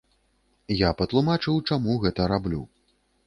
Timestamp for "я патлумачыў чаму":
0.77-1.99